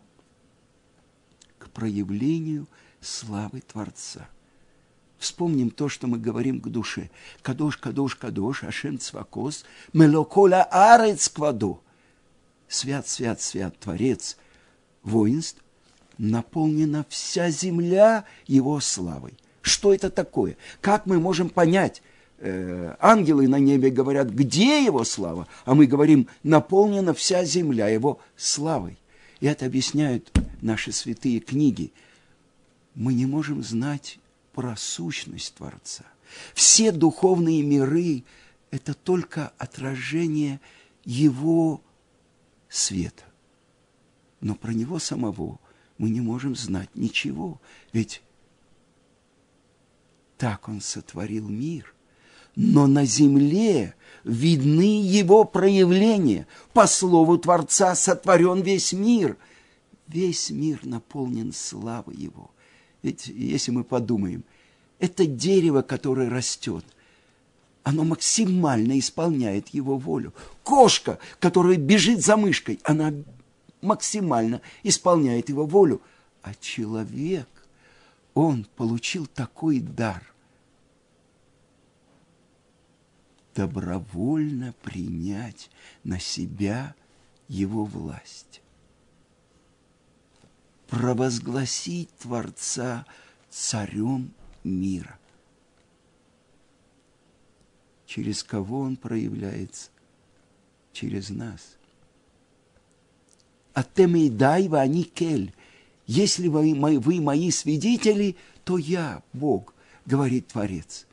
к 1.58 1.70
проявлению 1.70 2.68
славы 3.02 3.62
Творца. 3.62 4.28
Вспомним 5.18 5.70
то, 5.70 5.90
что 5.90 6.08
мы 6.08 6.20
говорим 6.20 6.60
к 6.60 6.68
душе. 6.68 7.10
Кадош, 7.42 7.78
кадош, 7.78 8.16
кадош, 8.16 8.64
ашем 8.64 9.00
цвакос, 9.00 9.66
мелокола 9.94 10.64
арец 10.64 11.30
квадо. 11.30 11.80
Свят, 12.68 13.08
свят, 13.08 13.42
свят, 13.42 13.78
Творец 13.80 14.38
воинств, 15.04 15.64
наполнена 16.18 17.06
вся 17.10 17.50
земля 17.50 18.26
его 18.48 18.80
славой. 18.80 19.38
Что 19.62 19.94
это 19.94 20.10
такое? 20.10 20.58
Как 20.82 21.06
мы 21.06 21.20
можем 21.20 21.50
понять? 21.50 22.02
Э, 22.48 22.96
ангелы 23.00 23.48
на 23.48 23.58
небе 23.58 23.90
говорят, 23.90 24.30
где 24.30 24.86
его 24.86 25.04
слава? 25.04 25.48
А 25.66 25.74
мы 25.74 25.88
говорим, 25.88 26.28
наполнена 26.44 27.16
вся 27.16 27.44
земля 27.44 27.88
его 27.88 28.20
славой. 28.38 29.00
И 29.40 29.48
это 29.48 29.66
объясняют 29.66 30.32
наши 30.62 30.92
святые 30.92 31.40
книги. 31.40 31.92
Мы 32.94 33.16
не 33.16 33.26
можем 33.26 33.64
знать 33.64 34.20
про 34.54 34.76
сущность 34.76 35.56
Творца. 35.56 36.06
Все 36.54 36.92
духовные 36.92 37.64
миры– 37.64 38.24
это 38.70 38.94
только 38.94 39.52
отражение 39.58 40.62
Его 41.04 41.82
света. 42.70 43.24
Но 44.40 44.54
про 44.54 44.72
Него 44.72 45.00
самого 45.00 45.60
мы 45.98 46.12
не 46.12 46.22
можем 46.22 46.56
знать 46.56 46.90
ничего, 46.94 47.60
ведь 47.92 48.22
так 50.38 50.70
Он 50.70 50.80
сотворил 50.80 51.50
мир. 51.50 51.95
Но 52.56 52.88
на 52.88 53.06
земле 53.06 53.96
видны 54.24 55.02
Его 55.02 55.44
проявления. 55.44 56.48
По 56.74 56.88
слову 56.88 57.38
Творца 57.38 57.96
сотворен 57.96 58.62
весь 58.62 58.94
мир. 58.94 59.38
Весь 60.08 60.50
мир 60.50 60.80
наполнен 60.84 61.52
славой 61.54 62.16
Его. 62.16 62.52
Ведь 63.02 63.28
если 63.28 63.72
мы 63.72 63.84
подумаем, 63.84 64.44
это 65.00 65.26
дерево, 65.26 65.82
которое 65.82 66.30
растет, 66.30 66.86
оно 67.84 68.04
максимально 68.04 68.98
исполняет 68.98 69.68
его 69.70 69.98
волю. 69.98 70.34
Кошка, 70.64 71.20
которая 71.40 71.78
бежит 71.78 72.26
за 72.26 72.36
мышкой, 72.36 72.80
она 72.84 73.14
максимально 73.82 74.62
исполняет 74.82 75.50
его 75.50 75.68
волю. 75.68 76.02
А 76.42 76.54
человек, 76.60 77.48
он 78.34 78.66
получил 78.76 79.28
такой 79.28 79.80
дар. 79.80 80.24
Добровольно 83.56 84.76
принять 84.84 85.72
на 86.04 86.20
себя 86.20 86.94
его 87.48 87.86
власть 87.86 88.62
провозгласить 90.88 92.10
Творца 92.18 93.06
царем 93.50 94.32
мира. 94.64 95.20
Через 98.06 98.44
кого 98.44 98.82
он 98.82 98.96
проявляется? 98.96 99.90
Через 100.94 101.30
нас. 101.30 101.76
Атемейдай 103.74 104.68
вани 104.68 105.04
кель. 105.04 105.54
Если 106.08 106.48
вы, 106.48 106.74
вы 107.00 107.20
мои 107.20 107.52
свидетели, 107.52 108.38
то 108.64 108.78
я 108.78 109.22
Бог, 109.34 109.74
говорит 110.06 110.48
Творец. 110.48 111.05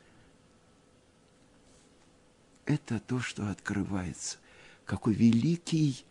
Это 2.65 2.99
то, 2.99 3.19
что 3.19 3.49
открывается. 3.49 4.37
Какой 4.85 5.13
великий 5.13 6.03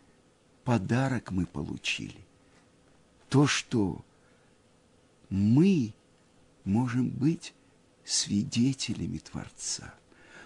подарок 0.63 1.31
мы 1.31 1.45
получили 1.45 2.23
то, 3.33 3.47
что 3.47 4.05
мы 5.31 5.91
можем 6.65 7.09
быть 7.09 7.55
свидетелями 8.05 9.17
Творца. 9.17 9.91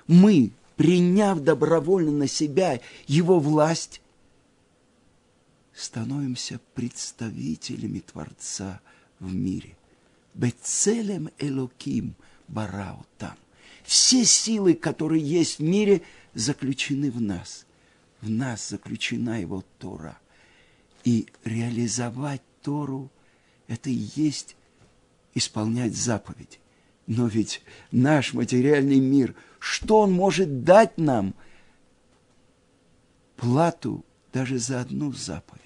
Мы, 0.07 0.53
приняв 0.77 1.41
добровольно 1.41 2.13
на 2.13 2.27
себя 2.27 2.79
Его 3.05 3.41
власть, 3.41 3.99
становимся 5.73 6.61
представителями 6.75 7.99
Творца 7.99 8.79
в 9.19 9.35
мире. 9.35 9.75
Бецелем 10.33 11.29
Элоким 11.39 12.15
Барау 12.47 13.05
там. 13.17 13.35
Все 13.87 14.25
силы, 14.25 14.73
которые 14.73 15.23
есть 15.23 15.59
в 15.59 15.63
мире, 15.63 16.01
заключены 16.33 17.09
в 17.09 17.21
нас. 17.21 17.65
В 18.19 18.29
нас 18.29 18.67
заключена 18.67 19.39
Его 19.39 19.63
Тора. 19.79 20.19
И 21.05 21.27
реализовать 21.45 22.41
Тору– 22.61 23.09
это 23.69 23.89
и 23.89 24.09
есть 24.17 24.57
исполнять 25.33 25.95
заповеди. 25.95 26.59
Но 27.05 27.27
ведь 27.27 27.61
наш 27.89 28.33
материальный 28.33 28.99
мир, 28.99 29.35
что 29.57 30.01
он 30.01 30.11
может 30.11 30.65
дать 30.65 30.97
нам? 30.97 31.33
Плату 33.37 34.03
даже 34.33 34.59
за 34.59 34.81
одну 34.81 35.13
заповедь. 35.13 35.61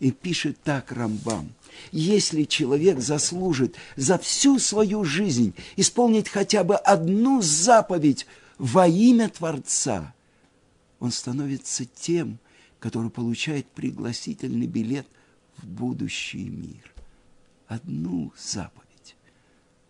И 0.00 0.10
пишет 0.10 0.58
так 0.62 0.90
Рамбам. 0.92 1.52
Если 1.92 2.44
человек 2.44 2.98
заслужит 3.00 3.76
за 3.96 4.18
всю 4.18 4.58
свою 4.58 5.04
жизнь 5.04 5.54
исполнить 5.76 6.28
хотя 6.28 6.64
бы 6.64 6.76
одну 6.76 7.40
заповедь 7.42 8.26
во 8.58 8.88
имя 8.88 9.28
Творца, 9.28 10.14
он 10.98 11.12
становится 11.12 11.84
тем, 11.84 12.38
который 12.80 13.10
получает 13.10 13.66
пригласительный 13.66 14.66
билет– 14.66 15.06
в 15.62 15.66
будущий 15.66 16.48
мир. 16.48 16.92
Одну 17.66 18.32
заповедь. 18.36 19.16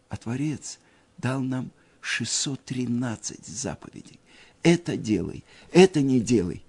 А 0.09 0.17
Творец 0.17 0.79
дал 1.19 1.41
нам 1.41 1.71
613 2.01 3.47
заповедей. 3.47 4.19
Это 4.63 4.97
делай, 4.97 5.45
это 5.73 6.03
не 6.03 6.21
делай. 6.21 6.63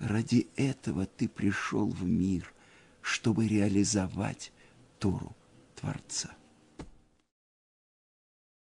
Ради 0.00 0.48
этого 0.56 1.04
ты 1.04 1.28
пришел 1.28 1.90
в 1.90 2.04
мир, 2.04 2.52
чтобы 3.02 3.46
реализовать 3.46 4.50
Тору 4.98 5.36
Творца. 5.78 6.30